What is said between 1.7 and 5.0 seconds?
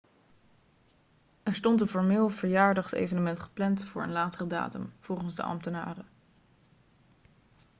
een formeel verjaardagsevenement gepland voor een latere datum